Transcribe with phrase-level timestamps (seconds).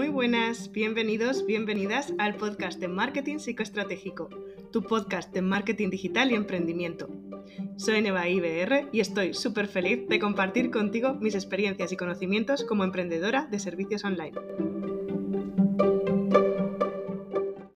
[0.00, 4.30] Muy buenas, bienvenidos, bienvenidas al podcast de Marketing Psicoestratégico,
[4.72, 7.10] tu podcast de marketing digital y emprendimiento.
[7.76, 12.82] Soy Neva IBR y estoy súper feliz de compartir contigo mis experiencias y conocimientos como
[12.82, 14.32] emprendedora de servicios online.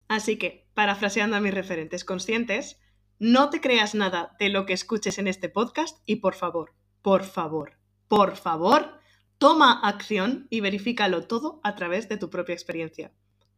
[0.07, 2.79] Así que, parafraseando a mis referentes conscientes,
[3.17, 7.23] no te creas nada de lo que escuches en este podcast y por favor, por
[7.23, 9.00] favor, por favor,
[9.41, 13.09] Toma acción y verifícalo todo a través de tu propia experiencia.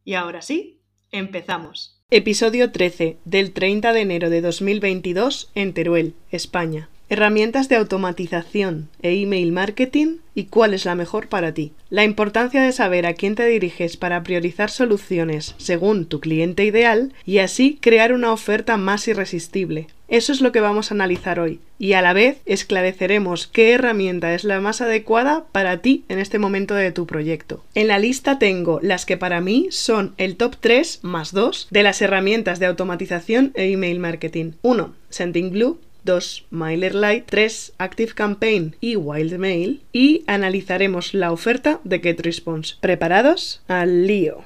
[0.02, 2.00] Y ahora sí, empezamos.
[2.08, 6.88] Episodio 13 del 30 de enero de 2022 en Teruel, España.
[7.10, 11.72] Herramientas de automatización e email marketing y cuál es la mejor para ti.
[11.90, 17.12] La importancia de saber a quién te diriges para priorizar soluciones según tu cliente ideal
[17.26, 19.88] y así crear una oferta más irresistible.
[20.08, 24.34] Eso es lo que vamos a analizar hoy y a la vez esclareceremos qué herramienta
[24.34, 27.64] es la más adecuada para ti en este momento de tu proyecto.
[27.74, 31.82] En la lista tengo las que para mí son el top 3 más 2 de
[31.82, 34.52] las herramientas de automatización e email marketing.
[34.62, 34.94] 1.
[35.08, 36.46] Sendingblue 2.
[36.50, 37.72] MailerLite, 3.
[37.78, 42.76] ActiveCampaign y WildMail y analizaremos la oferta de GetResponse.
[42.80, 43.62] ¿Preparados?
[43.68, 44.44] Al lío.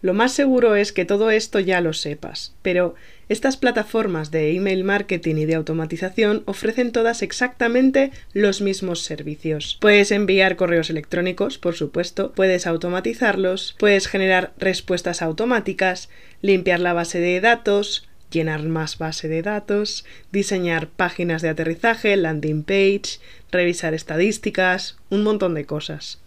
[0.00, 2.94] Lo más seguro es que todo esto ya lo sepas, pero
[3.28, 9.76] estas plataformas de email marketing y de automatización ofrecen todas exactamente los mismos servicios.
[9.80, 16.08] Puedes enviar correos electrónicos, por supuesto, puedes automatizarlos, puedes generar respuestas automáticas,
[16.42, 22.62] limpiar la base de datos, llenar más base de datos, diseñar páginas de aterrizaje, landing
[22.62, 26.20] page, revisar estadísticas, un montón de cosas.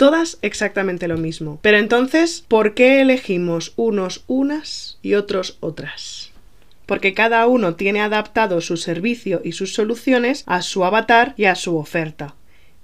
[0.00, 1.58] Todas exactamente lo mismo.
[1.60, 6.30] Pero entonces, ¿por qué elegimos unos unas y otros otras?
[6.86, 11.54] Porque cada uno tiene adaptado su servicio y sus soluciones a su avatar y a
[11.54, 12.34] su oferta.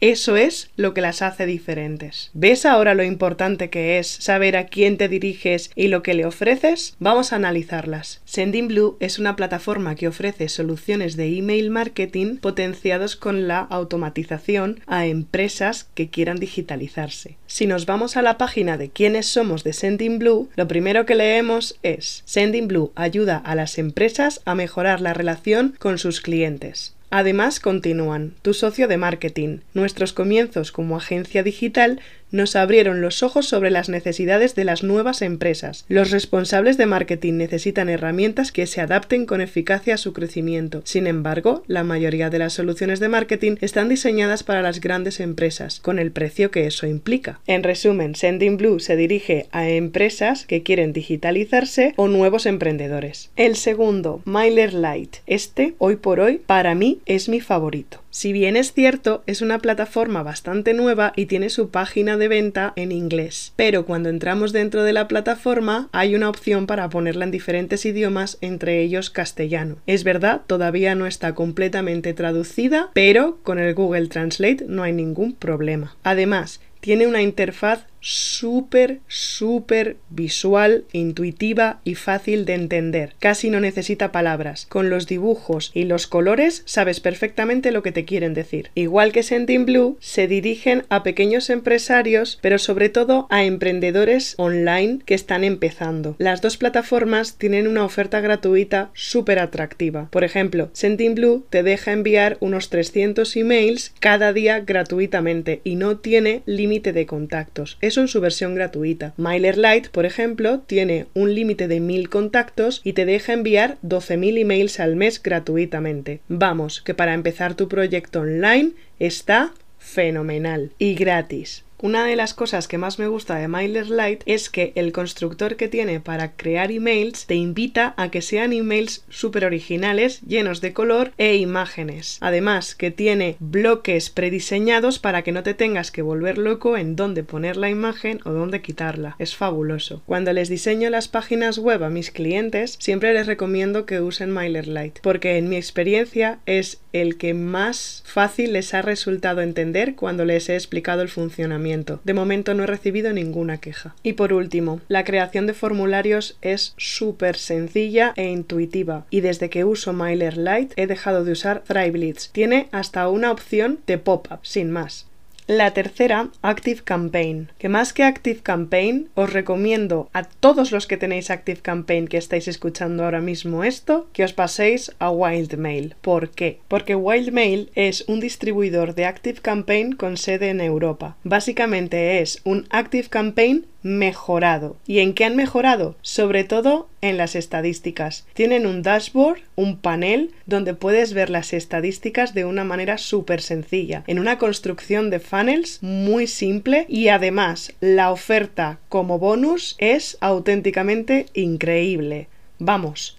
[0.00, 2.30] Eso es lo que las hace diferentes.
[2.34, 6.26] ¿Ves ahora lo importante que es saber a quién te diriges y lo que le
[6.26, 6.94] ofreces?
[6.98, 8.20] Vamos a analizarlas.
[8.26, 15.06] Sendinblue es una plataforma que ofrece soluciones de email marketing potenciados con la automatización a
[15.06, 17.38] empresas que quieran digitalizarse.
[17.46, 21.78] Si nos vamos a la página de quiénes somos de Sendinblue, lo primero que leemos
[21.82, 26.95] es Sendinblue ayuda a las empresas a mejorar la relación con sus clientes.
[27.10, 29.58] Además, continúan, tu socio de marketing.
[29.74, 32.00] Nuestros comienzos como agencia digital
[32.36, 35.84] nos abrieron los ojos sobre las necesidades de las nuevas empresas.
[35.88, 40.82] Los responsables de marketing necesitan herramientas que se adapten con eficacia a su crecimiento.
[40.84, 45.80] Sin embargo, la mayoría de las soluciones de marketing están diseñadas para las grandes empresas,
[45.80, 47.40] con el precio que eso implica.
[47.46, 53.30] En resumen, Sending Blue se dirige a empresas que quieren digitalizarse o nuevos emprendedores.
[53.36, 55.20] El segundo, MailerLite.
[55.26, 58.02] Este, hoy por hoy, para mí es mi favorito.
[58.10, 62.72] Si bien es cierto, es una plataforma bastante nueva y tiene su página de venta
[62.76, 67.30] en inglés, pero cuando entramos dentro de la plataforma hay una opción para ponerla en
[67.30, 69.76] diferentes idiomas, entre ellos castellano.
[69.86, 75.34] Es verdad, todavía no está completamente traducida, pero con el Google Translate no hay ningún
[75.34, 75.96] problema.
[76.02, 83.14] Además, tiene una interfaz súper, súper visual, intuitiva y fácil de entender.
[83.18, 84.66] Casi no necesita palabras.
[84.66, 88.70] Con los dibujos y los colores sabes perfectamente lo que te quieren decir.
[88.74, 89.24] Igual que
[89.66, 96.14] Blue, se dirigen a pequeños empresarios, pero sobre todo a emprendedores online que están empezando.
[96.18, 100.08] Las dos plataformas tienen una oferta gratuita súper atractiva.
[100.10, 100.70] Por ejemplo,
[101.14, 107.06] Blue te deja enviar unos 300 emails cada día gratuitamente y no tiene límite de
[107.06, 109.12] contactos en su versión gratuita.
[109.16, 114.80] MailerLite, por ejemplo, tiene un límite de 1000 contactos y te deja enviar 12.000 emails
[114.80, 116.20] al mes gratuitamente.
[116.28, 121.65] Vamos, que para empezar tu proyecto online está fenomenal y gratis.
[121.78, 125.68] Una de las cosas que más me gusta de MailerLite es que el constructor que
[125.68, 131.12] tiene para crear emails te invita a que sean emails súper originales, llenos de color
[131.18, 132.16] e imágenes.
[132.22, 137.24] Además, que tiene bloques prediseñados para que no te tengas que volver loco en dónde
[137.24, 139.14] poner la imagen o dónde quitarla.
[139.18, 140.02] Es fabuloso.
[140.06, 145.02] Cuando les diseño las páginas web a mis clientes, siempre les recomiendo que usen MailerLite,
[145.02, 150.48] porque en mi experiencia es el que más fácil les ha resultado entender cuando les
[150.48, 153.96] he explicado el funcionamiento de momento no he recibido ninguna queja.
[154.02, 159.64] Y por último, la creación de formularios es súper sencilla e intuitiva y desde que
[159.64, 162.30] uso MailerLite he dejado de usar Thriveblitz.
[162.30, 165.05] Tiene hasta una opción de pop-up, sin más.
[165.48, 170.96] La tercera, Active Campaign, que más que Active Campaign, os recomiendo a todos los que
[170.96, 175.94] tenéis Active Campaign que estáis escuchando ahora mismo esto, que os paséis a Wildmail.
[176.00, 176.58] ¿Por qué?
[176.66, 181.16] Porque Wildmail es un distribuidor de Active Campaign con sede en Europa.
[181.22, 184.76] Básicamente es un Active Campaign mejorado.
[184.86, 185.96] ¿Y en qué han mejorado?
[186.02, 188.26] Sobre todo en las estadísticas.
[188.34, 194.02] Tienen un dashboard, un panel, donde puedes ver las estadísticas de una manera súper sencilla,
[194.08, 201.26] en una construcción de funnels muy simple y además la oferta como bonus es auténticamente
[201.32, 202.28] increíble.
[202.58, 203.18] Vamos,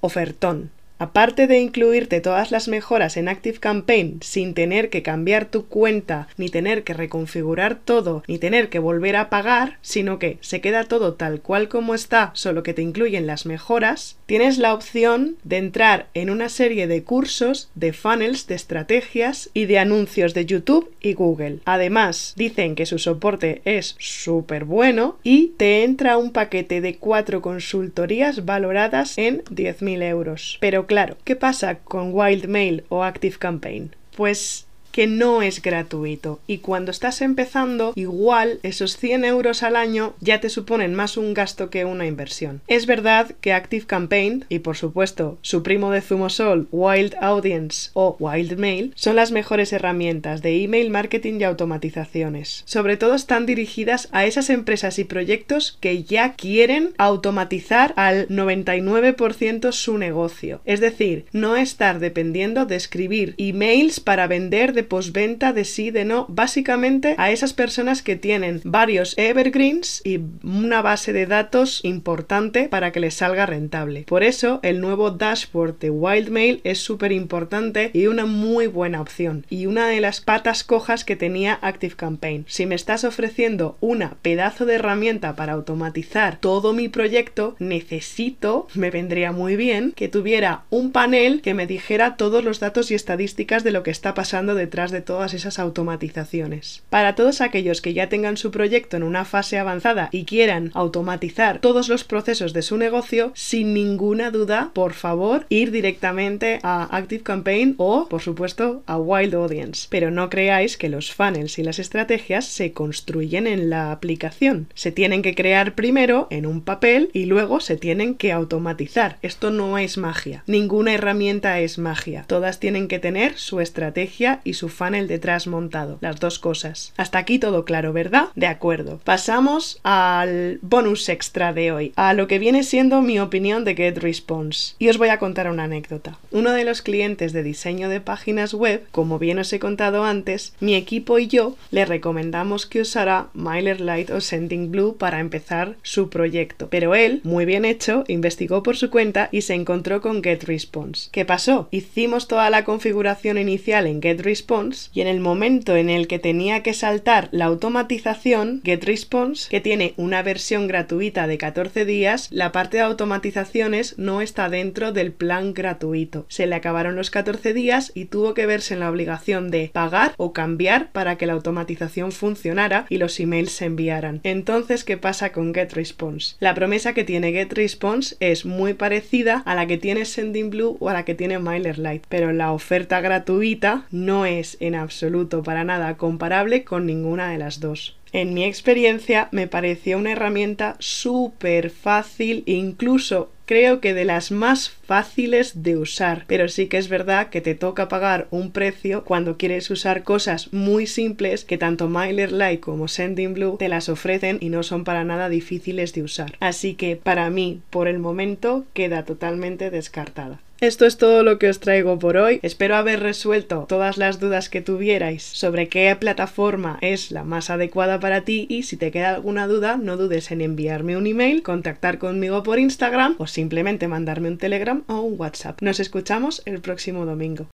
[0.00, 0.70] ofertón.
[1.00, 6.26] Aparte de incluirte todas las mejoras en Active Campaign sin tener que cambiar tu cuenta,
[6.36, 10.84] ni tener que reconfigurar todo, ni tener que volver a pagar, sino que se queda
[10.84, 15.58] todo tal cual como está, solo que te incluyen las mejoras, tienes la opción de
[15.58, 20.92] entrar en una serie de cursos, de funnels, de estrategias y de anuncios de YouTube
[21.00, 21.60] y Google.
[21.64, 27.40] Además, dicen que su soporte es súper bueno y te entra un paquete de cuatro
[27.40, 30.58] consultorías valoradas en 10.000 euros.
[30.60, 33.94] Pero claro, ¿qué pasa con Wildmail o ActiveCampaign?
[34.16, 34.66] Pues
[34.98, 40.40] que no es gratuito y cuando estás empezando igual esos 100 euros al año ya
[40.40, 42.62] te suponen más un gasto que una inversión.
[42.66, 48.16] Es verdad que Active Campaign y por supuesto su primo de Zumosol, Wild Audience o
[48.18, 52.64] Wild Mail son las mejores herramientas de email marketing y automatizaciones.
[52.66, 59.70] Sobre todo están dirigidas a esas empresas y proyectos que ya quieren automatizar al 99%
[59.70, 60.60] su negocio.
[60.64, 66.04] Es decir, no estar dependiendo de escribir emails para vender de posventa de sí, de
[66.04, 72.68] no, básicamente a esas personas que tienen varios evergreens y una base de datos importante
[72.68, 74.04] para que les salga rentable.
[74.08, 79.44] Por eso el nuevo dashboard de Wildmail es súper importante y una muy buena opción
[79.48, 82.44] y una de las patas cojas que tenía ActiveCampaign.
[82.48, 88.90] Si me estás ofreciendo una pedazo de herramienta para automatizar todo mi proyecto, necesito, me
[88.90, 93.64] vendría muy bien, que tuviera un panel que me dijera todos los datos y estadísticas
[93.64, 96.82] de lo que está pasando detrás de todas esas automatizaciones.
[96.90, 101.58] Para todos aquellos que ya tengan su proyecto en una fase avanzada y quieran automatizar
[101.60, 107.76] todos los procesos de su negocio, sin ninguna duda, por favor, ir directamente a ActiveCampaign
[107.78, 109.86] o, por supuesto, a Wild Audience.
[109.88, 114.68] Pero no creáis que los funnels y las estrategias se construyen en la aplicación.
[114.74, 119.16] Se tienen que crear primero en un papel y luego se tienen que automatizar.
[119.22, 120.44] Esto no es magia.
[120.46, 122.26] Ninguna herramienta es magia.
[122.26, 126.92] Todas tienen que tener su estrategia y su funnel detrás montado, las dos cosas.
[126.96, 128.28] Hasta aquí todo claro, ¿verdad?
[128.34, 129.00] De acuerdo.
[129.04, 134.74] Pasamos al bonus extra de hoy, a lo que viene siendo mi opinión de GetResponse.
[134.78, 136.18] Y os voy a contar una anécdota.
[136.30, 140.54] Uno de los clientes de diseño de páginas web, como bien os he contado antes,
[140.60, 146.68] mi equipo y yo le recomendamos que usara MailerLite o SendingBlue para empezar su proyecto.
[146.68, 151.10] Pero él, muy bien hecho, investigó por su cuenta y se encontró con GetResponse.
[151.12, 151.68] ¿Qué pasó?
[151.70, 154.47] Hicimos toda la configuración inicial en GetResponse
[154.94, 159.92] y en el momento en el que tenía que saltar la automatización, GetResponse, que tiene
[159.98, 165.52] una versión gratuita de 14 días, la parte de automatizaciones no está dentro del plan
[165.52, 166.24] gratuito.
[166.30, 170.14] Se le acabaron los 14 días y tuvo que verse en la obligación de pagar
[170.16, 174.20] o cambiar para que la automatización funcionara y los emails se enviaran.
[174.22, 176.36] Entonces, ¿qué pasa con GetResponse?
[176.40, 180.94] La promesa que tiene GetResponse es muy parecida a la que tiene SendingBlue o a
[180.94, 186.64] la que tiene MailerLite, pero la oferta gratuita no es en absoluto para nada comparable
[186.64, 187.96] con ninguna de las dos.
[188.12, 194.70] En mi experiencia me pareció una herramienta súper fácil, incluso creo que de las más
[194.70, 199.36] fáciles de usar, pero sí que es verdad que te toca pagar un precio cuando
[199.36, 204.62] quieres usar cosas muy simples que tanto MailerLite como SendingBlue te las ofrecen y no
[204.62, 206.36] son para nada difíciles de usar.
[206.40, 210.40] Así que para mí, por el momento, queda totalmente descartada.
[210.60, 212.40] Esto es todo lo que os traigo por hoy.
[212.42, 218.00] Espero haber resuelto todas las dudas que tuvierais sobre qué plataforma es la más adecuada
[218.00, 221.98] para ti y si te queda alguna duda no dudes en enviarme un email, contactar
[221.98, 225.62] conmigo por Instagram o simplemente mandarme un Telegram o un WhatsApp.
[225.62, 227.46] Nos escuchamos el próximo domingo.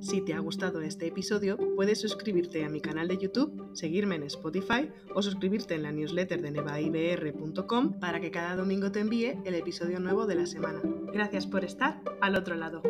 [0.00, 4.22] Si te ha gustado este episodio, puedes suscribirte a mi canal de YouTube, seguirme en
[4.24, 9.54] Spotify o suscribirte en la newsletter de nevaibr.com para que cada domingo te envíe el
[9.54, 10.80] episodio nuevo de la semana.
[11.12, 12.82] Gracias por estar al otro lado.